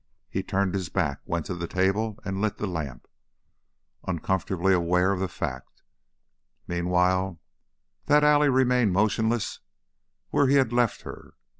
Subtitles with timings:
[0.31, 3.07] He turned his back, went to the table and lit the lamp,
[4.07, 5.83] uncomfortably aware of the fact,
[6.67, 7.39] meanwhile,
[8.07, 9.59] that Allie remained motionless
[10.31, 11.35] where he had left her.